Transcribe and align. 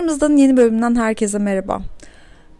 Aramızdan 0.00 0.36
yeni 0.36 0.56
bölümünden 0.56 0.94
herkese 0.94 1.38
merhaba. 1.38 1.82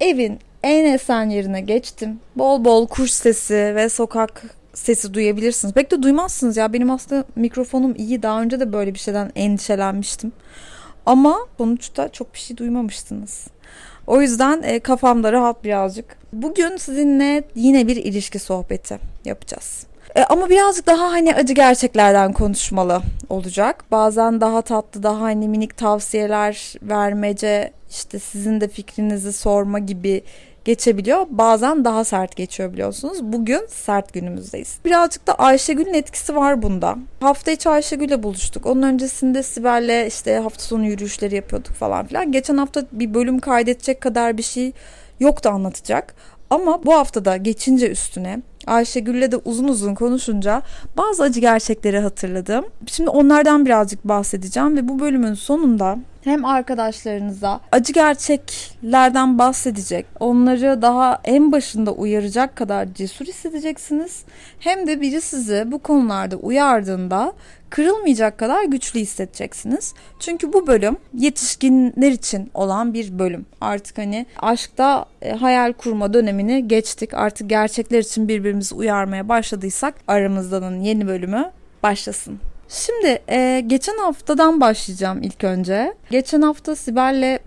Evin 0.01 0.39
en 0.63 0.85
esen 0.85 1.31
yerine 1.31 1.61
geçtim. 1.61 2.21
Bol 2.37 2.65
bol 2.65 2.87
kuş 2.87 3.11
sesi 3.11 3.55
ve 3.55 3.89
sokak 3.89 4.43
sesi 4.75 5.15
duyabilirsiniz. 5.15 5.75
Pek 5.75 5.91
de 5.91 6.03
duymazsınız 6.03 6.57
ya. 6.57 6.73
Benim 6.73 6.91
aslında 6.91 7.25
mikrofonum 7.37 7.95
iyi. 7.97 8.23
Daha 8.23 8.43
önce 8.43 8.61
de 8.61 8.73
böyle 8.73 8.95
bir 8.95 8.99
şeyden 8.99 9.31
endişelenmiştim. 9.37 10.33
Ama 11.07 11.39
sonuçta 11.59 12.09
çok 12.09 12.35
bir 12.35 12.39
şey 12.39 12.57
duymamıştınız. 12.57 13.47
O 14.07 14.23
yüzden 14.23 14.63
e, 14.63 14.81
kafamda 14.81 15.33
rahat 15.33 15.65
birazcık. 15.65 16.17
Bugün 16.33 16.77
sizinle 16.77 17.43
yine 17.55 17.89
bir 17.89 17.97
ilişki 17.97 18.39
sohbeti 18.39 18.99
yapacağız. 19.25 19.87
E, 20.17 20.25
ama 20.25 20.51
birazcık 20.51 20.87
daha 20.87 21.11
hani 21.13 21.35
acı 21.35 21.53
gerçeklerden 21.53 22.33
konuşmalı 22.33 23.03
olacak. 23.29 23.85
Bazen 23.91 24.41
daha 24.41 24.63
tatlı, 24.63 25.03
daha 25.03 25.21
hani 25.21 25.49
minik 25.49 25.77
tavsiyeler 25.77 26.75
vermece, 26.83 27.73
işte 27.91 28.19
sizin 28.19 28.61
de 28.61 28.69
fikrinizi 28.69 29.33
sorma 29.33 29.79
gibi 29.79 30.23
geçebiliyor. 30.65 31.27
Bazen 31.31 31.85
daha 31.85 32.05
sert 32.05 32.37
geçiyor 32.37 32.73
biliyorsunuz. 32.73 33.23
Bugün 33.23 33.67
sert 33.69 34.13
günümüzdeyiz. 34.13 34.79
Birazcık 34.85 35.27
da 35.27 35.35
Ayşegül'ün 35.35 35.95
etkisi 35.95 36.37
var 36.37 36.63
bunda. 36.63 36.97
Hafta 37.21 37.51
içi 37.51 37.69
Ayşegül'le 37.69 38.23
buluştuk. 38.23 38.67
Onun 38.67 38.83
öncesinde 38.83 39.43
Sibel'le 39.43 40.07
işte 40.07 40.39
hafta 40.39 40.63
sonu 40.63 40.87
yürüyüşleri 40.87 41.35
yapıyorduk 41.35 41.73
falan 41.73 42.07
filan. 42.07 42.33
Geçen 42.33 42.57
hafta 42.57 42.83
bir 42.93 43.15
bölüm 43.15 43.39
kaydedecek 43.39 44.01
kadar 44.01 44.39
bir 44.39 44.43
şey 44.43 44.73
yoktu 45.21 45.49
anlatacak. 45.49 46.15
Ama 46.51 46.85
bu 46.85 46.95
haftada 46.95 47.37
geçince 47.37 47.91
üstüne 47.91 48.41
Ayşegül'le 48.67 49.33
de 49.33 49.37
uzun 49.37 49.69
uzun 49.69 49.95
konuşunca 49.95 50.63
bazı 50.97 51.23
acı 51.23 51.41
gerçekleri 51.41 51.99
hatırladım. 51.99 52.65
Şimdi 52.87 53.11
onlardan 53.11 53.67
birazcık 53.67 54.05
bahsedeceğim 54.05 54.77
ve 54.77 54.89
bu 54.89 55.01
bölümün 55.01 55.35
sonunda 55.35 55.99
hem 56.25 56.45
arkadaşlarınıza 56.45 57.61
acı 57.73 57.93
gerçeklerden 57.93 59.39
bahsedecek, 59.39 60.07
onları 60.21 60.83
daha 60.83 61.21
en 61.25 61.53
başında 61.53 61.93
uyaracak 61.93 62.57
kadar 62.57 62.95
cesur 62.95 63.25
hissedeceksiniz. 63.25 64.25
Hem 64.59 64.87
de 64.87 65.01
biri 65.01 65.21
sizi 65.21 65.65
bu 65.67 65.79
konularda 65.79 66.37
uyardığında 66.37 67.33
kırılmayacak 67.71 68.39
kadar 68.39 68.65
güçlü 68.65 69.01
hissedeceksiniz. 69.01 69.95
Çünkü 70.21 70.53
bu 70.53 70.67
bölüm 70.67 70.97
yetişkinler 71.15 72.13
için 72.13 72.51
olan 72.55 72.95
bir 72.95 73.19
bölüm. 73.19 73.47
Artık 73.61 73.99
hani 73.99 74.27
aşkta 74.39 75.05
e, 75.23 75.33
hayal 75.33 75.73
kurma 75.73 76.15
dönemini 76.15 76.69
geçtik. 76.69 77.15
Artık 77.15 77.51
gerçekler 77.51 77.99
için 77.99 78.29
birbirimizi 78.29 78.75
uyarmaya 78.75 79.29
başladıysak 79.29 79.95
aramızdanın 80.09 80.81
yeni 80.81 81.09
bölümü 81.09 81.51
başlasın. 81.83 82.50
Şimdi 82.71 83.23
e, 83.29 83.63
geçen 83.67 83.99
haftadan 83.99 84.61
başlayacağım 84.61 85.23
ilk 85.23 85.45
önce. 85.45 85.95
Geçen 86.11 86.43
hafta 86.43 86.77
Sibel'le 86.77 87.39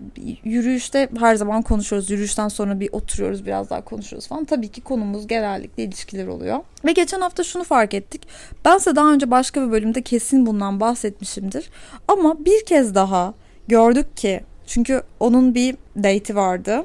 yürüyüşte 0.44 1.08
her 1.18 1.34
zaman 1.34 1.62
konuşuyoruz. 1.62 2.10
Yürüyüşten 2.10 2.48
sonra 2.48 2.80
bir 2.80 2.88
oturuyoruz 2.92 3.46
biraz 3.46 3.70
daha 3.70 3.84
konuşuyoruz 3.84 4.28
falan. 4.28 4.44
Tabii 4.44 4.68
ki 4.68 4.80
konumuz 4.80 5.26
genellikle 5.26 5.84
ilişkiler 5.84 6.26
oluyor. 6.26 6.58
Ve 6.84 6.92
geçen 6.92 7.20
hafta 7.20 7.44
şunu 7.44 7.64
fark 7.64 7.94
ettik. 7.94 8.28
Ben 8.64 8.78
size 8.78 8.96
daha 8.96 9.12
önce 9.12 9.30
başka 9.30 9.66
bir 9.66 9.70
bölümde 9.72 10.02
kesin 10.02 10.46
bundan 10.46 10.80
bahsetmişimdir. 10.80 11.70
Ama 12.08 12.44
bir 12.44 12.64
kez 12.64 12.94
daha 12.94 13.34
gördük 13.68 14.16
ki 14.16 14.40
çünkü 14.66 15.02
onun 15.20 15.54
bir 15.54 15.76
date'i 15.96 16.36
vardı. 16.36 16.84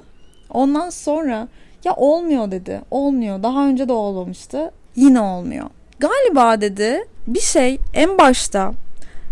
Ondan 0.50 0.90
sonra 0.90 1.48
ya 1.84 1.94
olmuyor 1.96 2.52
dedi. 2.52 2.82
Olmuyor. 2.92 3.44
Daha 3.44 3.68
önce 3.68 3.88
de 3.88 3.94
olmamıştı. 3.94 4.72
Yine 4.96 5.22
olmuyor. 5.22 5.70
Galiba 6.00 6.62
dedi 6.62 7.08
bir 7.34 7.40
şey 7.40 7.80
en 7.94 8.18
başta 8.18 8.72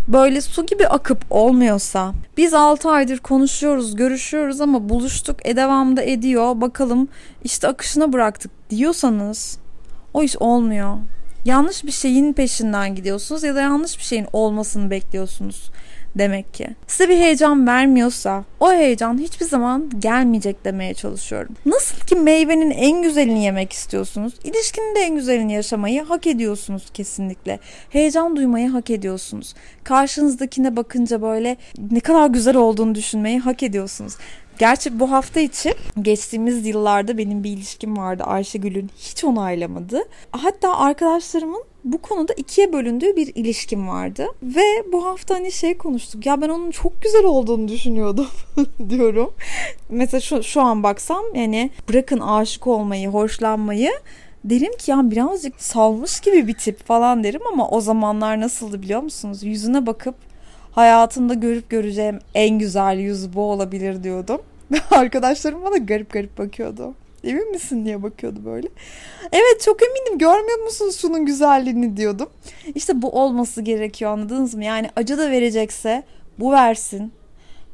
böyle 0.08 0.40
su 0.40 0.66
gibi 0.66 0.88
akıp 0.88 1.24
olmuyorsa 1.30 2.12
biz 2.36 2.54
6 2.54 2.90
aydır 2.90 3.18
konuşuyoruz, 3.18 3.96
görüşüyoruz 3.96 4.60
ama 4.60 4.88
buluştuk, 4.88 5.36
e 5.44 5.56
devamda 5.56 6.02
ediyor. 6.02 6.60
Bakalım 6.60 7.08
işte 7.44 7.68
akışına 7.68 8.12
bıraktık 8.12 8.50
diyorsanız 8.70 9.58
o 10.14 10.22
iş 10.22 10.36
olmuyor. 10.36 10.96
Yanlış 11.44 11.84
bir 11.84 11.92
şeyin 11.92 12.32
peşinden 12.32 12.94
gidiyorsunuz 12.94 13.42
ya 13.42 13.54
da 13.54 13.60
yanlış 13.60 13.98
bir 13.98 14.04
şeyin 14.04 14.26
olmasını 14.32 14.90
bekliyorsunuz 14.90 15.70
demek 16.16 16.54
ki. 16.54 16.68
Size 16.86 17.08
bir 17.08 17.16
heyecan 17.16 17.66
vermiyorsa 17.66 18.44
o 18.60 18.72
heyecan 18.72 19.18
hiçbir 19.18 19.46
zaman 19.46 19.90
gelmeyecek 19.98 20.64
demeye 20.64 20.94
çalışıyorum. 20.94 21.56
Nasıl 21.66 22.00
ki 22.00 22.16
meyvenin 22.16 22.70
en 22.70 23.02
güzelini 23.02 23.44
yemek 23.44 23.72
istiyorsunuz, 23.72 24.34
ilişkinin 24.44 24.94
de 24.94 25.00
en 25.00 25.14
güzelini 25.14 25.52
yaşamayı 25.52 26.02
hak 26.02 26.26
ediyorsunuz 26.26 26.90
kesinlikle. 26.94 27.58
Heyecan 27.90 28.36
duymayı 28.36 28.68
hak 28.68 28.90
ediyorsunuz. 28.90 29.54
Karşınızdakine 29.84 30.76
bakınca 30.76 31.22
böyle 31.22 31.56
ne 31.90 32.00
kadar 32.00 32.26
güzel 32.26 32.56
olduğunu 32.56 32.94
düşünmeyi 32.94 33.38
hak 33.38 33.62
ediyorsunuz. 33.62 34.16
Gerçi 34.58 35.00
bu 35.00 35.10
hafta 35.10 35.40
için 35.40 35.74
geçtiğimiz 36.02 36.66
yıllarda 36.66 37.18
benim 37.18 37.44
bir 37.44 37.50
ilişkim 37.50 37.96
vardı. 37.96 38.22
Ayşegül'ün 38.22 38.90
hiç 38.96 39.24
onaylamadı. 39.24 40.02
Hatta 40.30 40.76
arkadaşlarımın 40.78 41.64
bu 41.84 41.98
konuda 41.98 42.32
ikiye 42.32 42.72
bölündüğü 42.72 43.16
bir 43.16 43.34
ilişkim 43.34 43.88
vardı. 43.88 44.26
Ve 44.42 44.92
bu 44.92 45.04
hafta 45.06 45.34
hani 45.34 45.52
şey 45.52 45.78
konuştuk. 45.78 46.26
Ya 46.26 46.40
ben 46.40 46.48
onun 46.48 46.70
çok 46.70 47.02
güzel 47.02 47.24
olduğunu 47.24 47.68
düşünüyordum 47.68 48.26
diyorum. 48.88 49.34
Mesela 49.88 50.20
şu, 50.20 50.42
şu 50.42 50.60
an 50.60 50.82
baksam 50.82 51.24
yani 51.34 51.70
bırakın 51.88 52.20
aşık 52.20 52.66
olmayı, 52.66 53.08
hoşlanmayı 53.08 53.90
derim 54.44 54.76
ki 54.76 54.90
ya 54.90 55.10
birazcık 55.10 55.62
salmış 55.62 56.20
gibi 56.20 56.46
bir 56.46 56.54
tip 56.54 56.86
falan 56.86 57.24
derim 57.24 57.40
ama 57.52 57.68
o 57.68 57.80
zamanlar 57.80 58.40
nasıldı 58.40 58.82
biliyor 58.82 59.00
musunuz? 59.02 59.42
Yüzüne 59.42 59.86
bakıp 59.86 60.14
hayatımda 60.78 61.34
görüp 61.34 61.70
göreceğim 61.70 62.18
en 62.34 62.58
güzel 62.58 62.98
yüz 62.98 63.34
bu 63.34 63.42
olabilir 63.42 64.02
diyordum. 64.02 64.42
Arkadaşlarım 64.90 65.64
bana 65.64 65.76
garip 65.76 66.12
garip 66.12 66.38
bakıyordu. 66.38 66.94
Emin 67.24 67.50
misin 67.50 67.84
diye 67.84 68.02
bakıyordu 68.02 68.40
böyle. 68.44 68.68
Evet 69.32 69.60
çok 69.64 69.82
eminim 69.82 70.18
görmüyor 70.18 70.58
musunuz 70.64 70.98
şunun 71.00 71.26
güzelliğini 71.26 71.96
diyordum. 71.96 72.28
İşte 72.74 73.02
bu 73.02 73.10
olması 73.10 73.62
gerekiyor 73.62 74.10
anladınız 74.10 74.54
mı? 74.54 74.64
Yani 74.64 74.90
acı 74.96 75.18
da 75.18 75.30
verecekse 75.30 76.02
bu 76.38 76.52
versin. 76.52 77.12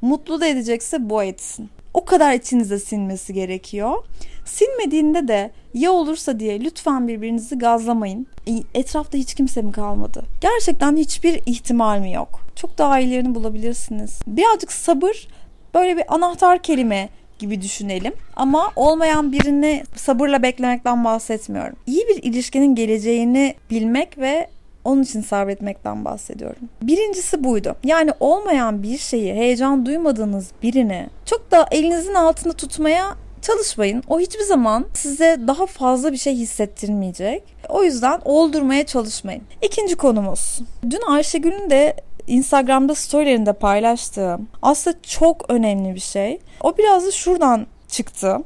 Mutlu 0.03 0.41
da 0.41 0.47
edecekse 0.47 1.10
bu 1.10 1.22
etsin. 1.22 1.71
O 1.94 2.04
kadar 2.04 2.32
içinize 2.32 2.78
sinmesi 2.78 3.34
gerekiyor. 3.34 4.04
Sinmediğinde 4.44 5.28
de 5.28 5.50
ya 5.75 5.92
olursa 5.92 6.41
diye 6.41 6.60
lütfen 6.60 7.09
birbirinizi 7.09 7.59
gazlamayın. 7.59 8.26
Etrafta 8.75 9.19
hiç 9.19 9.34
kimse 9.34 9.62
mi 9.62 9.72
kalmadı? 9.72 10.22
Gerçekten 10.41 10.97
hiçbir 10.97 11.41
ihtimal 11.47 12.00
mi 12.00 12.12
yok? 12.12 12.44
Çok 12.56 12.78
daha 12.78 13.00
iyilerini 13.00 13.34
bulabilirsiniz. 13.34 14.20
Birazcık 14.26 14.72
sabır 14.72 15.28
böyle 15.75 15.97
bir 15.97 16.15
anahtar 16.15 16.62
kelime 16.62 17.09
gibi 17.38 17.62
düşünelim. 17.62 18.12
Ama 18.37 18.72
olmayan 18.76 19.32
birini 19.32 19.82
sabırla 19.97 20.42
beklemekten 20.42 21.04
bahsetmiyorum. 21.04 21.76
İyi 21.87 22.09
bir 22.09 22.22
ilişkinin 22.22 22.75
geleceğini 22.75 23.54
bilmek 23.70 24.19
ve 24.19 24.48
onun 24.84 25.03
için 25.03 25.20
sabretmekten 25.20 26.04
bahsediyorum. 26.04 26.69
Birincisi 26.82 27.44
buydu. 27.44 27.76
Yani 27.84 28.10
olmayan 28.20 28.82
bir 28.82 28.98
şeyi, 28.98 29.34
heyecan 29.34 29.86
duymadığınız 29.86 30.50
birini 30.62 31.06
çok 31.26 31.50
da 31.50 31.66
elinizin 31.71 32.15
altında 32.15 32.53
tutmaya 32.53 33.16
çalışmayın. 33.44 34.03
O 34.09 34.21
hiçbir 34.21 34.44
zaman 34.44 34.87
size 34.94 35.41
daha 35.47 35.66
fazla 35.66 36.12
bir 36.12 36.16
şey 36.16 36.34
hissettirmeyecek. 36.34 37.43
O 37.69 37.82
yüzden 37.84 38.21
oldurmaya 38.25 38.87
çalışmayın. 38.87 39.43
İkinci 39.62 39.97
konumuz. 39.97 40.59
Dün 40.91 41.03
Ayşegül'ün 41.09 41.71
de 41.71 41.97
Instagram'da 42.27 42.94
storylerinde 42.94 43.53
paylaştığım 43.53 44.49
aslında 44.62 44.97
çok 45.03 45.50
önemli 45.50 45.94
bir 45.94 46.00
şey. 46.00 46.41
O 46.60 46.78
biraz 46.78 47.06
da 47.06 47.10
şuradan 47.10 47.66
çıktı. 47.88 48.37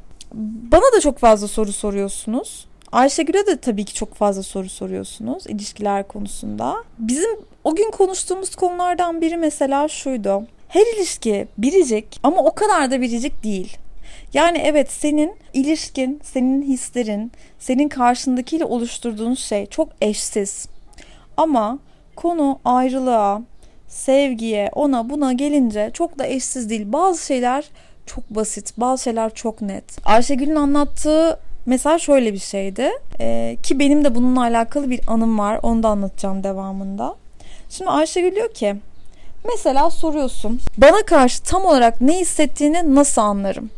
Bana 0.73 0.97
da 0.97 1.01
çok 1.01 1.19
fazla 1.19 1.49
soru 1.49 1.73
soruyorsunuz. 1.73 2.69
Ayşegül'e 2.93 3.47
de 3.47 3.61
tabii 3.61 3.85
ki 3.85 3.95
çok 3.95 4.15
fazla 4.15 4.43
soru 4.43 4.69
soruyorsunuz 4.69 5.47
ilişkiler 5.47 6.09
konusunda. 6.09 6.75
Bizim 6.99 7.31
o 7.65 7.75
gün 7.75 7.91
konuştuğumuz 7.91 8.57
konulardan 8.57 9.21
biri 9.21 9.37
mesela 9.37 9.89
şuydu. 9.89 10.43
Her 10.69 10.97
ilişki 10.97 11.49
biricik 11.59 12.21
ama 12.23 12.45
o 12.45 12.55
kadar 12.55 12.91
da 12.91 13.01
biricik 13.01 13.45
değil. 13.45 13.77
Yani 14.35 14.59
evet 14.59 14.91
senin 14.91 15.37
ilişkin, 15.53 16.21
senin 16.25 16.63
hislerin, 16.63 17.33
senin 17.59 17.89
karşındakiyle 17.89 18.65
oluşturduğun 18.65 19.35
şey 19.35 19.67
çok 19.67 19.89
eşsiz. 20.01 20.69
Ama 21.37 21.79
konu 22.17 22.59
ayrılığa, 22.65 23.43
sevgiye, 23.89 24.71
ona 24.73 25.11
buna 25.11 25.33
gelince 25.33 25.91
çok 25.95 26.19
da 26.19 26.27
eşsiz 26.27 26.71
değil. 26.71 26.93
Bazı 26.93 27.27
şeyler 27.27 27.65
çok 28.07 28.31
basit, 28.31 28.73
bazı 28.77 29.03
şeyler 29.03 29.35
çok 29.35 29.63
net. 29.63 30.07
Ayşegül'ün 30.07 30.57
anlattığı 30.57 31.41
mesela 31.67 31.99
şöyle 31.99 32.33
bir 32.33 32.39
şeydi. 32.39 32.91
Ee, 33.21 33.57
ki 33.63 33.79
benim 33.79 34.05
de 34.05 34.15
bununla 34.15 34.41
alakalı 34.41 34.91
bir 34.91 35.01
anım 35.07 35.39
var. 35.39 35.61
Onu 35.63 35.83
da 35.83 35.89
anlatacağım 35.89 36.45
devamında. 36.45 37.17
Şimdi 37.71 37.91
Ayşegül 37.91 38.35
diyor 38.35 38.55
ki 38.55 38.77
mesela 39.45 39.91
soruyorsun 39.91 40.61
bana 40.79 41.03
karşı 41.07 41.43
tam 41.43 41.65
olarak 41.65 42.01
ne 42.01 42.19
hissettiğini 42.19 42.95
nasıl 42.95 43.23
anlarım? 43.23 43.71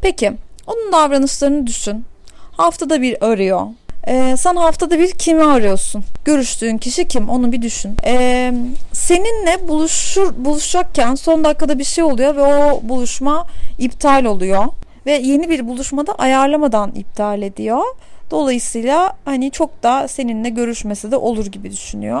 Peki 0.00 0.32
onun 0.66 0.92
davranışlarını 0.92 1.66
düşün. 1.66 2.04
Haftada 2.52 3.02
bir 3.02 3.24
arıyor. 3.26 3.66
Ee, 4.08 4.34
sen 4.38 4.56
haftada 4.56 4.98
bir 4.98 5.10
kimi 5.10 5.44
arıyorsun? 5.44 6.04
Görüştüğün 6.24 6.78
kişi 6.78 7.08
kim? 7.08 7.28
Onu 7.28 7.52
bir 7.52 7.62
düşün. 7.62 7.96
Ee, 8.04 8.54
seninle 8.92 9.68
buluşur 9.68 10.32
buluşacakken 10.36 11.14
son 11.14 11.44
dakikada 11.44 11.78
bir 11.78 11.84
şey 11.84 12.04
oluyor 12.04 12.36
ve 12.36 12.42
o 12.42 12.80
buluşma 12.82 13.46
iptal 13.78 14.24
oluyor 14.24 14.64
ve 15.06 15.12
yeni 15.12 15.50
bir 15.50 15.68
buluşmada 15.68 16.12
ayarlamadan 16.12 16.92
iptal 16.94 17.42
ediyor. 17.42 17.82
Dolayısıyla 18.30 19.16
hani 19.24 19.50
çok 19.50 19.82
da 19.82 20.08
seninle 20.08 20.48
görüşmesi 20.48 21.10
de 21.10 21.16
olur 21.16 21.46
gibi 21.46 21.72
düşünüyor. 21.72 22.20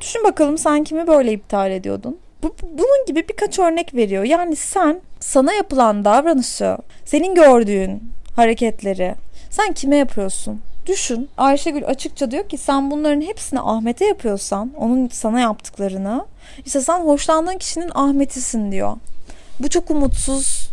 Düşün 0.00 0.24
bakalım 0.24 0.58
sen 0.58 0.84
kimi 0.84 1.06
böyle 1.06 1.32
iptal 1.32 1.70
ediyordun? 1.70 2.18
Bu, 2.42 2.54
bunun 2.62 3.06
gibi 3.06 3.28
birkaç 3.28 3.58
örnek 3.58 3.94
veriyor. 3.94 4.24
Yani 4.24 4.56
sen 4.56 5.00
sana 5.20 5.52
yapılan 5.52 6.04
davranışı, 6.04 6.76
senin 7.04 7.34
gördüğün 7.34 8.12
hareketleri 8.36 9.14
sen 9.50 9.72
kime 9.72 9.96
yapıyorsun? 9.96 10.60
Düşün. 10.86 11.28
Ayşegül 11.36 11.86
açıkça 11.86 12.30
diyor 12.30 12.48
ki 12.48 12.58
sen 12.58 12.90
bunların 12.90 13.20
hepsini 13.20 13.60
Ahmet'e 13.60 14.04
yapıyorsan, 14.04 14.70
onun 14.76 15.08
sana 15.08 15.40
yaptıklarını, 15.40 16.26
işte 16.66 16.80
sen 16.80 17.00
hoşlandığın 17.00 17.58
kişinin 17.58 17.90
Ahmet'isin 17.94 18.72
diyor. 18.72 18.96
Bu 19.60 19.68
çok 19.68 19.90
umutsuz 19.90 20.70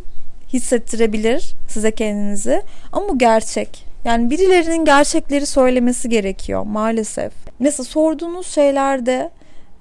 hissettirebilir 0.53 1.53
size 1.69 1.91
kendinizi 1.91 2.61
ama 2.91 3.09
bu 3.09 3.18
gerçek. 3.18 3.85
Yani 4.06 4.29
birilerinin 4.29 4.85
gerçekleri 4.85 5.45
söylemesi 5.45 6.09
gerekiyor 6.09 6.63
maalesef. 6.63 7.33
Mesela 7.59 7.83
sorduğunuz 7.83 8.47
şeylerde 8.47 9.31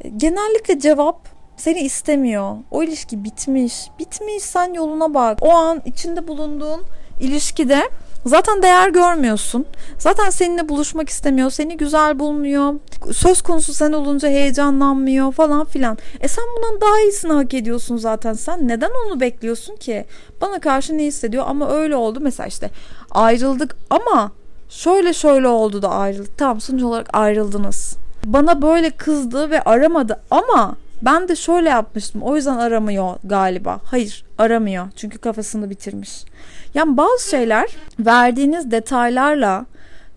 e, 0.01 0.09
genellikle 0.09 0.79
cevap 0.79 1.34
seni 1.57 1.81
istemiyor. 1.81 2.57
O 2.71 2.83
ilişki 2.83 3.25
bitmiş. 3.25 3.75
Bitmiş 3.99 4.43
sen 4.43 4.75
yoluna 4.75 5.15
bak. 5.15 5.39
O 5.41 5.51
an 5.51 5.83
içinde 5.87 6.29
bulunduğun 6.29 6.83
ilişkide 7.21 7.83
Zaten 8.27 8.63
değer 8.63 8.89
görmüyorsun. 8.89 9.67
Zaten 9.99 10.31
seninle 10.31 10.69
buluşmak 10.69 11.09
istemiyor. 11.09 11.51
Seni 11.51 11.77
güzel 11.77 12.19
bulmuyor. 12.19 12.75
Söz 13.13 13.43
konusu 13.43 13.75
sen 13.75 13.93
olunca 13.93 14.29
heyecanlanmıyor 14.29 15.33
falan 15.33 15.65
filan. 15.65 15.99
E 16.21 16.29
sen 16.29 16.45
bundan 16.57 16.81
daha 16.81 17.01
iyisini 17.01 17.33
hak 17.33 17.55
ediyorsun 17.55 17.97
zaten. 17.97 18.33
Sen 18.33 18.69
neden 18.69 18.91
onu 19.07 19.21
bekliyorsun 19.21 19.77
ki? 19.77 20.05
Bana 20.41 20.61
karşı 20.61 20.99
ne 20.99 21.05
hissediyor 21.05 21.45
ama 21.47 21.71
öyle 21.71 21.97
oldu. 21.97 22.19
Mesela 22.23 22.47
işte 22.47 22.71
ayrıldık 23.11 23.77
ama 23.91 24.33
şöyle 24.69 25.13
şöyle 25.13 25.49
oldu 25.49 25.83
da 25.83 25.91
ayrıldık. 25.91 26.39
Tamam 26.39 26.61
sonuç 26.61 26.83
olarak 26.83 27.09
ayrıldınız. 27.13 27.97
Bana 28.25 28.63
böyle 28.63 28.91
kızdı 28.91 29.51
ve 29.51 29.63
aramadı 29.63 30.21
ama 30.31 30.77
ben 31.05 31.29
de 31.29 31.37
şöyle 31.37 31.69
yapmıştım. 31.69 32.23
O 32.23 32.37
yüzden 32.37 32.57
aramıyor 32.57 33.17
galiba. 33.25 33.81
Hayır, 33.85 34.25
aramıyor. 34.39 34.87
Çünkü 34.97 35.19
kafasını 35.19 35.71
bitirmiş. 35.71 36.25
Yani 36.75 36.97
bazı 36.97 37.31
şeyler 37.31 37.71
verdiğiniz 37.99 38.71
detaylarla 38.71 39.67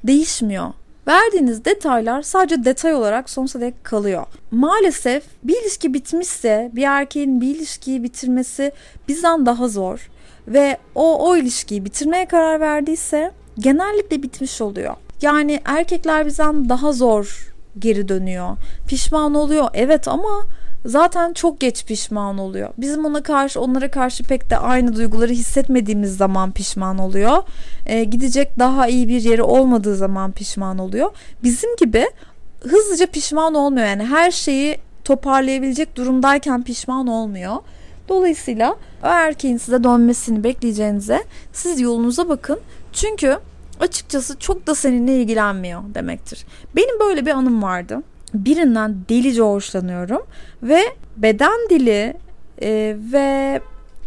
değişmiyor. 0.03 0.67
Verdiğiniz 1.07 1.65
detaylar 1.65 2.21
sadece 2.21 2.65
detay 2.65 2.93
olarak 2.93 3.29
sonsuza 3.29 3.61
dek 3.65 3.83
kalıyor. 3.83 4.25
Maalesef 4.51 5.23
bir 5.43 5.61
ilişki 5.61 5.93
bitmişse 5.93 6.71
bir 6.73 6.83
erkeğin 6.83 7.41
bir 7.41 7.55
ilişkiyi 7.55 8.03
bitirmesi 8.03 8.71
bizden 9.07 9.45
daha 9.45 9.67
zor. 9.67 10.09
Ve 10.47 10.77
o, 10.95 11.29
o 11.29 11.37
ilişkiyi 11.37 11.85
bitirmeye 11.85 12.25
karar 12.25 12.59
verdiyse 12.59 13.31
genellikle 13.59 14.23
bitmiş 14.23 14.61
oluyor. 14.61 14.95
Yani 15.21 15.61
erkekler 15.65 16.25
bizden 16.25 16.69
daha 16.69 16.91
zor 16.91 17.53
geri 17.79 18.07
dönüyor. 18.07 18.57
Pişman 18.87 19.35
oluyor 19.35 19.67
evet 19.73 20.07
ama 20.07 20.45
zaten 20.85 21.33
çok 21.33 21.59
geç 21.59 21.85
pişman 21.85 22.37
oluyor. 22.37 22.69
Bizim 22.77 23.05
ona 23.05 23.23
karşı 23.23 23.61
onlara 23.61 23.91
karşı 23.91 24.23
pek 24.23 24.49
de 24.49 24.57
aynı 24.57 24.95
duyguları 24.95 25.31
hissetmediğimiz 25.31 26.17
zaman 26.17 26.51
pişman 26.51 26.97
oluyor. 26.97 27.43
Ee, 27.85 28.03
gidecek 28.03 28.59
daha 28.59 28.87
iyi 28.87 29.07
bir 29.07 29.21
yeri 29.21 29.43
olmadığı 29.43 29.95
zaman 29.95 30.31
pişman 30.31 30.77
oluyor. 30.77 31.11
Bizim 31.43 31.75
gibi 31.75 32.05
hızlıca 32.61 33.05
pişman 33.05 33.53
olmuyor 33.53 33.87
yani 33.87 34.05
her 34.05 34.31
şeyi 34.31 34.77
toparlayabilecek 35.03 35.95
durumdayken 35.95 36.63
pişman 36.63 37.07
olmuyor. 37.07 37.55
Dolayısıyla 38.09 38.75
o 39.03 39.07
erkeğin 39.07 39.57
size 39.57 39.83
dönmesini 39.83 40.43
bekleyeceğinize 40.43 41.23
siz 41.53 41.79
yolunuza 41.79 42.29
bakın. 42.29 42.59
Çünkü 42.93 43.39
açıkçası 43.79 44.39
çok 44.39 44.67
da 44.67 44.75
seninle 44.75 45.21
ilgilenmiyor 45.21 45.81
demektir. 45.93 46.45
Benim 46.75 46.99
böyle 46.99 47.25
bir 47.25 47.31
anım 47.31 47.63
vardı 47.63 48.03
birinden 48.33 48.95
delice 49.09 49.41
hoşlanıyorum 49.41 50.21
ve 50.63 50.81
beden 51.17 51.69
dili 51.69 52.17
e, 52.61 52.97
ve 53.13 53.61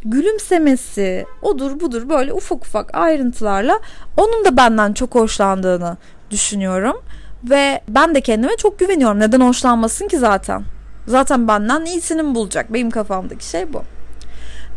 gülümsemesi 0.04 1.26
odur 1.42 1.80
budur 1.80 2.08
böyle 2.08 2.32
ufak 2.32 2.66
ufak 2.66 2.94
ayrıntılarla 2.94 3.80
onun 4.16 4.44
da 4.44 4.56
benden 4.56 4.92
çok 4.92 5.14
hoşlandığını 5.14 5.96
düşünüyorum 6.30 6.96
ve 7.44 7.80
ben 7.88 8.14
de 8.14 8.20
kendime 8.20 8.56
çok 8.56 8.78
güveniyorum. 8.78 9.20
Neden 9.20 9.40
hoşlanmasın 9.40 10.08
ki 10.08 10.18
zaten? 10.18 10.62
Zaten 11.06 11.48
benden 11.48 11.84
iyisini 11.84 12.22
mi 12.22 12.34
bulacak? 12.34 12.72
Benim 12.72 12.90
kafamdaki 12.90 13.48
şey 13.48 13.72
bu. 13.72 13.82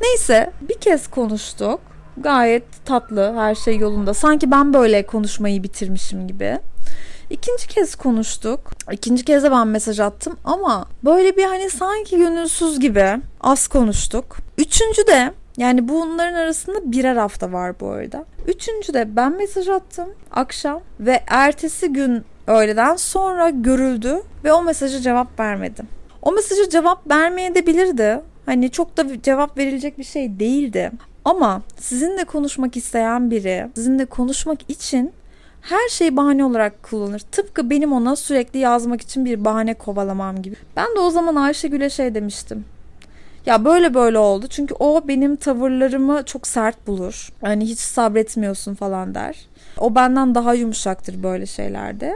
Neyse 0.01 0.51
bir 0.61 0.73
kez 0.73 1.07
konuştuk. 1.07 1.79
Gayet 2.17 2.85
tatlı, 2.85 3.33
her 3.37 3.55
şey 3.55 3.77
yolunda. 3.77 4.13
Sanki 4.13 4.51
ben 4.51 4.73
böyle 4.73 5.05
konuşmayı 5.05 5.63
bitirmişim 5.63 6.27
gibi. 6.27 6.59
İkinci 7.33 7.67
kez 7.67 7.95
konuştuk. 7.95 8.59
İkinci 8.91 9.25
kez 9.25 9.43
de 9.43 9.51
ben 9.51 9.67
mesaj 9.67 9.99
attım 9.99 10.37
ama 10.43 10.85
böyle 11.03 11.37
bir 11.37 11.43
hani 11.43 11.69
sanki 11.69 12.17
gönülsüz 12.17 12.79
gibi 12.79 13.05
az 13.41 13.67
konuştuk. 13.67 14.37
Üçüncü 14.57 15.07
de 15.07 15.33
yani 15.57 15.87
bunların 15.87 16.33
arasında 16.33 16.91
birer 16.91 17.15
hafta 17.15 17.51
var 17.51 17.79
bu 17.79 17.87
arada. 17.87 18.25
Üçüncü 18.47 18.93
de 18.93 19.15
ben 19.15 19.37
mesaj 19.37 19.69
attım 19.69 20.09
akşam 20.31 20.81
ve 20.99 21.23
ertesi 21.27 21.93
gün 21.93 22.23
öğleden 22.47 22.95
sonra 22.95 23.49
görüldü 23.49 24.21
ve 24.43 24.53
o 24.53 24.63
mesaja 24.63 24.99
cevap 24.99 25.39
vermedim. 25.39 25.87
O 26.21 26.31
mesaja 26.31 26.69
cevap 26.69 27.11
vermeyebilirdi. 27.11 28.21
Hani 28.45 28.71
çok 28.71 28.97
da 28.97 29.21
cevap 29.21 29.57
verilecek 29.57 29.97
bir 29.97 30.03
şey 30.03 30.39
değildi. 30.39 30.91
Ama 31.25 31.61
sizinle 31.79 32.23
konuşmak 32.23 32.77
isteyen 32.77 33.31
biri, 33.31 33.67
sizinle 33.75 34.05
konuşmak 34.05 34.69
için 34.69 35.11
her 35.63 35.89
şeyi 35.89 36.17
bahane 36.17 36.45
olarak 36.45 36.83
kullanır. 36.83 37.19
Tıpkı 37.19 37.69
benim 37.69 37.93
ona 37.93 38.15
sürekli 38.15 38.59
yazmak 38.59 39.01
için 39.01 39.25
bir 39.25 39.45
bahane 39.45 39.73
kovalamam 39.73 40.41
gibi. 40.41 40.55
Ben 40.75 40.95
de 40.95 40.99
o 40.99 41.09
zaman 41.09 41.35
Ayşegül'e 41.35 41.89
şey 41.89 42.15
demiştim. 42.15 42.65
Ya 43.45 43.65
böyle 43.65 43.93
böyle 43.93 44.17
oldu. 44.17 44.47
Çünkü 44.49 44.75
o 44.79 45.07
benim 45.07 45.35
tavırlarımı 45.35 46.23
çok 46.25 46.47
sert 46.47 46.87
bulur. 46.87 47.29
Hani 47.41 47.65
hiç 47.65 47.79
sabretmiyorsun 47.79 48.75
falan 48.75 49.15
der. 49.15 49.47
O 49.77 49.95
benden 49.95 50.35
daha 50.35 50.53
yumuşaktır 50.53 51.23
böyle 51.23 51.45
şeylerde. 51.45 52.13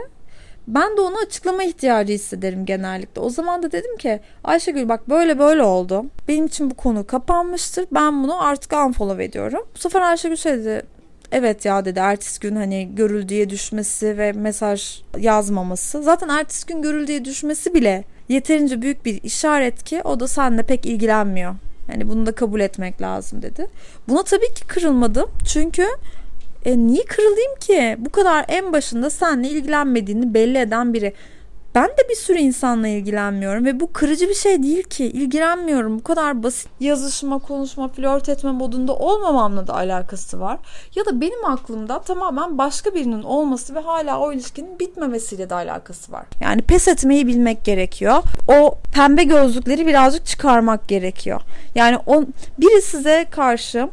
Ben 0.68 0.96
de 0.96 1.00
ona 1.00 1.18
açıklama 1.26 1.62
ihtiyacı 1.62 2.12
hissederim 2.12 2.66
genellikle. 2.66 3.20
O 3.20 3.30
zaman 3.30 3.62
da 3.62 3.72
dedim 3.72 3.96
ki 3.96 4.20
Ayşegül 4.44 4.88
bak 4.88 5.08
böyle 5.08 5.38
böyle 5.38 5.62
oldu. 5.62 6.06
Benim 6.28 6.46
için 6.46 6.70
bu 6.70 6.74
konu 6.74 7.06
kapanmıştır. 7.06 7.86
Ben 7.92 8.22
bunu 8.22 8.42
artık 8.42 8.72
unfollow 8.72 9.24
ediyorum. 9.24 9.66
Bu 9.74 9.78
sefer 9.78 10.00
Ayşegül 10.00 10.36
şey 10.36 10.52
dedi 10.52 10.97
evet 11.32 11.64
ya 11.64 11.84
dedi 11.84 11.98
ertesi 11.98 12.40
gün 12.40 12.56
hani 12.56 12.94
görüldüğe 12.94 13.50
düşmesi 13.50 14.18
ve 14.18 14.32
mesaj 14.32 15.02
yazmaması. 15.18 16.02
Zaten 16.02 16.28
ertesi 16.28 16.66
gün 16.66 16.82
görüldüğe 16.82 17.24
düşmesi 17.24 17.74
bile 17.74 18.04
yeterince 18.28 18.82
büyük 18.82 19.04
bir 19.04 19.22
işaret 19.22 19.84
ki 19.84 20.02
o 20.04 20.20
da 20.20 20.28
seninle 20.28 20.62
pek 20.62 20.86
ilgilenmiyor. 20.86 21.54
Yani 21.92 22.08
bunu 22.08 22.26
da 22.26 22.32
kabul 22.32 22.60
etmek 22.60 23.02
lazım 23.02 23.42
dedi. 23.42 23.66
Buna 24.08 24.22
tabii 24.22 24.54
ki 24.54 24.66
kırılmadım. 24.66 25.30
Çünkü 25.52 25.86
e, 26.64 26.78
niye 26.78 27.04
kırılayım 27.04 27.54
ki? 27.60 27.96
Bu 27.98 28.10
kadar 28.10 28.44
en 28.48 28.72
başında 28.72 29.10
seninle 29.10 29.48
ilgilenmediğini 29.48 30.34
belli 30.34 30.58
eden 30.58 30.94
biri. 30.94 31.12
Ben 31.74 31.88
de 31.88 32.08
bir 32.10 32.14
sürü 32.14 32.38
insanla 32.38 32.88
ilgilenmiyorum 32.88 33.64
ve 33.64 33.80
bu 33.80 33.92
kırıcı 33.92 34.28
bir 34.28 34.34
şey 34.34 34.62
değil 34.62 34.82
ki. 34.82 35.04
İlgilenmiyorum. 35.04 35.98
Bu 35.98 36.02
kadar 36.02 36.42
basit 36.42 36.68
yazışma, 36.80 37.38
konuşma, 37.38 37.88
flört 37.88 38.28
etme 38.28 38.52
modunda 38.52 38.94
olmamamla 38.94 39.66
da 39.66 39.74
alakası 39.74 40.40
var. 40.40 40.58
Ya 40.94 41.06
da 41.06 41.20
benim 41.20 41.44
aklımda 41.44 42.00
tamamen 42.00 42.58
başka 42.58 42.94
birinin 42.94 43.22
olması 43.22 43.74
ve 43.74 43.78
hala 43.78 44.20
o 44.20 44.32
ilişkinin 44.32 44.78
bitmemesiyle 44.78 45.50
de 45.50 45.54
alakası 45.54 46.12
var. 46.12 46.26
Yani 46.40 46.62
pes 46.62 46.88
etmeyi 46.88 47.26
bilmek 47.26 47.64
gerekiyor. 47.64 48.22
O 48.48 48.78
pembe 48.94 49.24
gözlükleri 49.24 49.86
birazcık 49.86 50.26
çıkarmak 50.26 50.88
gerekiyor. 50.88 51.40
Yani 51.74 51.98
o 52.06 52.24
biri 52.58 52.82
size 52.82 53.26
karşı 53.30 53.88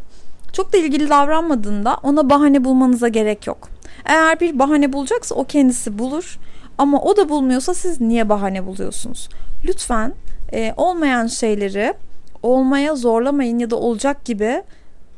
çok 0.54 0.74
da 0.74 0.78
ilgili 0.78 1.10
davranmadığında 1.10 1.98
ona 2.04 2.30
bahane 2.30 2.64
bulmanıza 2.64 3.08
gerek 3.08 3.48
yok. 3.48 3.70
Eğer 4.06 4.40
bir 4.40 4.60
bahane 4.60 4.94
bulacaksa 4.94 5.36
o 5.36 5.44
kendisi 5.44 6.00
bulur 6.00 6.40
ama 6.78 7.02
o 7.02 7.18
da 7.18 7.30
bulmuyorsa 7.30 7.74
siz 7.74 8.02
niye 8.02 8.30
bahane 8.30 8.66
buluyorsunuz? 8.66 9.30
Lütfen 9.66 10.14
e, 10.54 10.74
olmayan 10.78 11.28
şeyleri 11.28 11.94
olmaya 12.44 12.96
zorlamayın 12.96 13.60
ya 13.60 13.70
da 13.70 13.76
olacak 13.76 14.26
gibi 14.26 14.64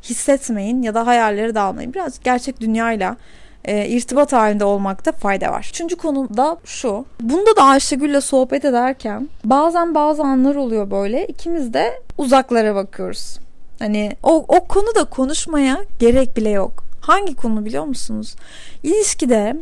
hissetmeyin 0.04 0.82
ya 0.82 0.94
da 0.94 1.08
hayalleri 1.08 1.56
dağılmayın. 1.56 1.94
Biraz 1.94 2.20
gerçek 2.24 2.62
dünyayla 2.62 3.18
e, 3.66 3.88
irtibat 3.88 4.34
halinde 4.34 4.66
olmakta 4.66 5.12
fayda 5.12 5.52
var. 5.52 5.68
Üçüncü 5.70 5.96
konu 5.96 6.38
da 6.38 6.58
şu. 6.66 7.06
Bunda 7.22 7.56
da 7.56 7.64
Ayşegül'le 7.64 8.22
sohbet 8.22 8.66
ederken 8.66 9.30
bazen 9.44 9.96
bazı 9.96 10.24
anlar 10.24 10.56
oluyor 10.56 10.92
böyle. 10.92 11.28
İkimiz 11.28 11.74
de 11.74 12.02
uzaklara 12.18 12.76
bakıyoruz. 12.76 13.40
Hani 13.80 14.12
o, 14.24 14.36
o 14.48 14.68
konuda 14.68 15.04
konuşmaya 15.04 15.78
gerek 16.00 16.38
bile 16.38 16.50
yok. 16.50 16.84
Hangi 17.02 17.36
konu 17.36 17.66
biliyor 17.66 17.86
musunuz? 17.86 18.36
İlişkide 18.84 19.56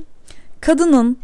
kadının 0.62 1.18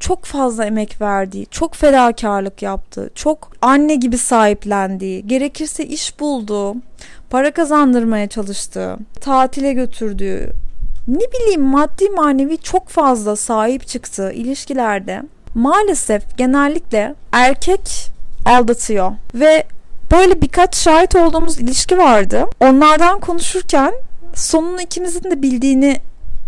çok 0.00 0.24
fazla 0.24 0.64
emek 0.64 1.00
verdiği, 1.00 1.46
çok 1.46 1.74
fedakarlık 1.74 2.62
yaptığı, 2.62 3.10
çok 3.14 3.52
anne 3.62 3.94
gibi 3.94 4.18
sahiplendiği, 4.18 5.26
gerekirse 5.26 5.86
iş 5.86 6.20
bulduğu, 6.20 6.74
para 7.30 7.50
kazandırmaya 7.50 8.28
çalıştığı, 8.28 8.96
tatile 9.20 9.72
götürdüğü, 9.72 10.50
ne 11.08 11.32
bileyim 11.32 11.62
maddi 11.62 12.10
manevi 12.10 12.58
çok 12.58 12.88
fazla 12.88 13.36
sahip 13.36 13.86
çıktığı 13.86 14.32
ilişkilerde 14.32 15.22
maalesef 15.54 16.38
genellikle 16.38 17.14
erkek 17.32 18.10
aldatıyor 18.46 19.12
ve 19.34 19.64
böyle 20.12 20.42
birkaç 20.42 20.76
şahit 20.76 21.16
olduğumuz 21.16 21.58
ilişki 21.58 21.98
vardı. 21.98 22.44
Onlardan 22.60 23.20
konuşurken 23.20 23.94
sonunu 24.34 24.80
ikimizin 24.80 25.30
de 25.30 25.42
bildiğini 25.42 26.00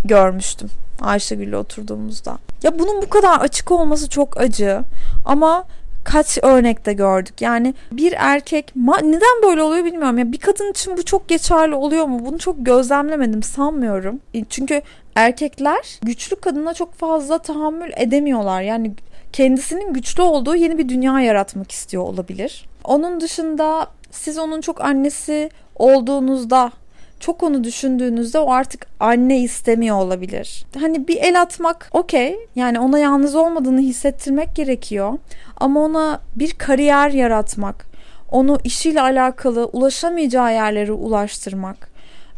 görmüştüm 0.05 0.71
Ayşegül'le 1.01 1.55
oturduğumuzda. 1.55 2.39
Ya 2.63 2.79
bunun 2.79 3.03
bu 3.03 3.09
kadar 3.09 3.41
açık 3.41 3.73
olması 3.73 4.09
çok 4.09 4.41
acı 4.41 4.81
ama 5.25 5.65
kaç 6.05 6.39
örnekte 6.43 6.93
gördük. 6.93 7.41
Yani 7.41 7.75
bir 7.93 8.15
erkek 8.17 8.73
neden 9.03 9.43
böyle 9.43 9.63
oluyor 9.63 9.85
bilmiyorum. 9.85 10.19
Ya 10.19 10.33
bir 10.33 10.39
kadın 10.39 10.71
için 10.71 10.97
bu 10.97 11.05
çok 11.05 11.29
geçerli 11.29 11.75
oluyor 11.75 12.05
mu? 12.05 12.27
Bunu 12.27 12.39
çok 12.39 12.57
gözlemlemedim 12.59 13.43
sanmıyorum. 13.43 14.21
Çünkü 14.51 14.83
erkekler 15.15 15.99
güçlü 16.03 16.37
kadına 16.37 16.75
çok 16.75 16.95
fazla 16.95 17.39
tahammül 17.39 17.91
edemiyorlar. 17.97 18.63
Yani 18.63 18.93
kendisinin 19.33 19.93
güçlü 19.93 20.23
olduğu 20.23 20.57
yeni 20.57 20.79
bir 20.79 20.89
dünya 20.89 21.21
yaratmak 21.21 21.73
istiyor 21.73 22.03
olabilir. 22.03 22.69
Onun 22.85 23.21
dışında 23.21 23.87
siz 24.11 24.39
onun 24.39 24.61
çok 24.61 24.81
annesi 24.81 25.51
olduğunuzda 25.77 26.73
çok 27.21 27.43
onu 27.43 27.65
düşündüğünüzde 27.65 28.39
o 28.39 28.51
artık 28.51 28.87
anne 29.01 29.39
istemiyor 29.39 29.97
olabilir. 29.97 30.67
Hani 30.81 31.09
bir 31.09 31.17
el 31.17 31.41
atmak 31.41 31.91
okey. 31.93 32.37
Yani 32.55 32.81
ona 32.81 32.99
yalnız 32.99 33.35
olmadığını 33.35 33.81
hissettirmek 33.81 34.57
gerekiyor. 34.57 35.19
Ama 35.57 35.81
ona 35.81 36.21
bir 36.37 36.53
kariyer 36.53 37.11
yaratmak, 37.11 37.87
onu 38.31 38.59
işiyle 38.65 39.01
alakalı 39.01 39.67
ulaşamayacağı 39.67 40.53
yerlere 40.53 40.93
ulaştırmak, 40.93 41.91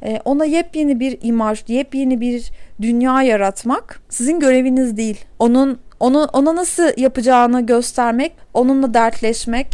e, 0.02 0.20
ona 0.24 0.44
yepyeni 0.44 1.00
bir 1.00 1.18
imaj, 1.22 1.64
yepyeni 1.68 2.20
bir 2.20 2.50
dünya 2.82 3.22
yaratmak 3.22 4.00
sizin 4.08 4.40
göreviniz 4.40 4.96
değil. 4.96 5.24
Onun 5.38 5.78
onu 6.00 6.28
ona 6.32 6.56
nasıl 6.56 6.90
yapacağını 6.96 7.66
göstermek, 7.66 8.32
onunla 8.54 8.94
dertleşmek, 8.94 9.66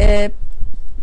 e, 0.00 0.28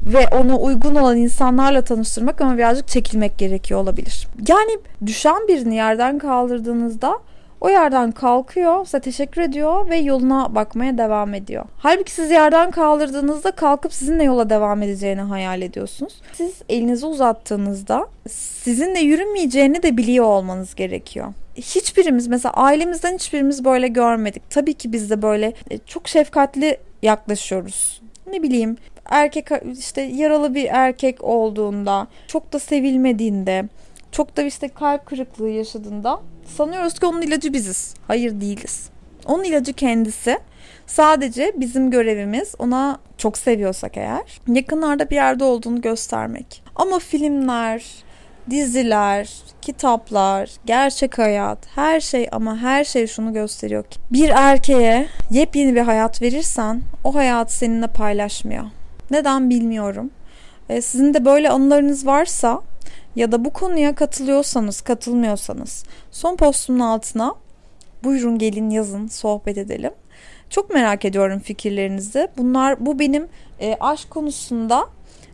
ve 0.05 0.27
ona 0.27 0.57
uygun 0.59 0.95
olan 0.95 1.17
insanlarla 1.17 1.81
tanıştırmak 1.81 2.41
ama 2.41 2.57
birazcık 2.57 2.87
çekilmek 2.87 3.37
gerekiyor 3.37 3.79
olabilir. 3.79 4.27
Yani 4.47 4.79
düşen 5.05 5.47
birini 5.47 5.75
yerden 5.75 6.19
kaldırdığınızda 6.19 7.19
o 7.61 7.69
yerden 7.69 8.11
kalkıyor, 8.11 8.85
size 8.85 8.99
teşekkür 8.99 9.41
ediyor 9.41 9.89
ve 9.89 9.97
yoluna 9.97 10.55
bakmaya 10.55 10.97
devam 10.97 11.33
ediyor. 11.33 11.65
Halbuki 11.77 12.11
siz 12.11 12.31
yerden 12.31 12.71
kaldırdığınızda 12.71 13.51
kalkıp 13.51 13.93
sizinle 13.93 14.23
yola 14.23 14.49
devam 14.49 14.81
edeceğini 14.83 15.21
hayal 15.21 15.61
ediyorsunuz. 15.61 16.21
Siz 16.33 16.53
elinizi 16.69 17.05
uzattığınızda 17.05 18.07
sizinle 18.29 18.99
yürümeyeceğini 18.99 19.83
de 19.83 19.97
biliyor 19.97 20.25
olmanız 20.25 20.75
gerekiyor. 20.75 21.27
Hiçbirimiz 21.55 22.27
mesela 22.27 22.53
ailemizden 22.53 23.13
hiçbirimiz 23.13 23.65
böyle 23.65 23.87
görmedik. 23.87 24.49
Tabii 24.49 24.73
ki 24.73 24.93
biz 24.93 25.09
de 25.09 25.21
böyle 25.21 25.53
e, 25.69 25.77
çok 25.77 26.07
şefkatli 26.07 26.77
yaklaşıyoruz. 27.01 28.01
Ne 28.35 28.43
bileyim 28.43 28.77
erkek 29.05 29.47
işte 29.79 30.01
yaralı 30.01 30.55
bir 30.55 30.67
erkek 30.71 31.23
olduğunda, 31.23 32.07
çok 32.27 32.53
da 32.53 32.59
sevilmediğinde, 32.59 33.65
çok 34.11 34.37
da 34.37 34.41
işte 34.41 34.67
kalp 34.67 35.05
kırıklığı 35.05 35.49
yaşadığında 35.49 36.21
sanıyoruz 36.57 36.99
ki 36.99 37.05
onun 37.05 37.21
ilacı 37.21 37.53
biziz. 37.53 37.93
Hayır 38.07 38.41
değiliz. 38.41 38.89
Onun 39.25 39.43
ilacı 39.43 39.73
kendisi. 39.73 40.39
Sadece 40.87 41.53
bizim 41.55 41.91
görevimiz 41.91 42.55
ona 42.59 42.99
çok 43.17 43.37
seviyorsak 43.37 43.97
eğer 43.97 44.41
yakınlarda 44.47 45.09
bir 45.09 45.15
yerde 45.15 45.43
olduğunu 45.43 45.81
göstermek. 45.81 46.63
Ama 46.75 46.99
filmler, 46.99 47.85
diziler, 48.49 49.29
kitaplar, 49.61 50.49
gerçek 50.65 51.17
hayat, 51.17 51.57
her 51.75 51.99
şey 51.99 52.27
ama 52.31 52.57
her 52.57 52.83
şey 52.83 53.07
şunu 53.07 53.33
gösteriyor 53.33 53.83
ki 53.83 53.99
bir 54.11 54.29
erkeğe 54.29 55.07
yepyeni 55.31 55.75
bir 55.75 55.81
hayat 55.81 56.21
verirsen 56.21 56.81
o 57.03 57.15
hayatı 57.15 57.53
seninle 57.53 57.87
paylaşmıyor. 57.87 58.63
Neden 59.11 59.49
bilmiyorum. 59.49 60.11
E, 60.69 60.81
sizin 60.81 61.13
de 61.13 61.25
böyle 61.25 61.49
anılarınız 61.49 62.05
varsa 62.05 62.61
ya 63.15 63.31
da 63.31 63.45
bu 63.45 63.53
konuya 63.53 63.95
katılıyorsanız, 63.95 64.81
katılmıyorsanız 64.81 65.83
son 66.11 66.35
postumun 66.35 66.79
altına 66.79 67.35
buyurun 68.03 68.37
gelin 68.37 68.69
yazın, 68.69 69.07
sohbet 69.07 69.57
edelim. 69.57 69.91
Çok 70.49 70.73
merak 70.73 71.05
ediyorum 71.05 71.39
fikirlerinizi. 71.39 72.27
Bunlar 72.37 72.85
bu 72.85 72.99
benim 72.99 73.27
e, 73.59 73.77
aşk 73.79 74.09
konusunda 74.09 74.85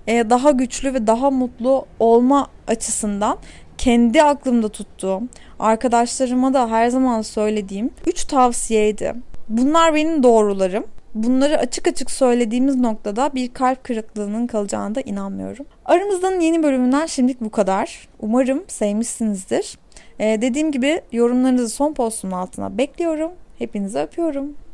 daha 0.08 0.52
güçlü 0.52 0.94
ve 0.94 1.08
daha 1.08 1.32
mutlu 1.32 1.86
olma 2.00 2.48
açısından 2.68 3.38
kendi 3.78 4.24
aklımda 4.24 4.70
tuttuğum, 4.70 5.22
arkadaşlarıma 5.60 6.54
da 6.54 6.72
her 6.72 6.90
zaman 6.90 7.22
söylediğim 7.22 7.92
3 8.08 8.24
tavsiyeydi. 8.24 9.14
Bunlar 9.50 9.96
benim 9.96 10.24
doğrularım. 10.24 10.86
Bunları 11.16 11.58
açık 11.58 11.88
açık 11.88 12.12
söylediğimiz 12.12 12.76
noktada 12.76 13.36
bir 13.36 13.54
kalp 13.54 13.84
kırıklığının 13.84 14.48
kalacağına 14.48 14.96
da 14.96 15.02
inanmıyorum. 15.02 15.66
Aramızdan 15.86 16.40
yeni 16.40 16.64
bölümünden 16.64 17.06
şimdilik 17.06 17.42
bu 17.42 17.50
kadar. 17.50 18.08
Umarım 18.20 18.64
sevmişsinizdir. 18.68 19.78
Ee, 20.20 20.42
dediğim 20.42 20.72
gibi 20.72 21.02
yorumlarınızı 21.12 21.70
son 21.70 21.94
postumun 21.94 22.34
altına 22.34 22.78
bekliyorum. 22.78 23.32
Hepinizi 23.60 24.00
öpüyorum. 24.00 24.54